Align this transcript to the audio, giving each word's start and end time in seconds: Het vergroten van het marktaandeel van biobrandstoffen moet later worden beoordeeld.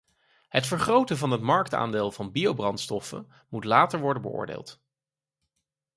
Het 0.49 0.67
vergroten 0.67 1.17
van 1.17 1.31
het 1.31 1.41
marktaandeel 1.41 2.11
van 2.11 2.31
biobrandstoffen 2.31 3.27
moet 3.49 3.63
later 3.63 3.99
worden 3.99 4.21
beoordeeld. 4.21 4.81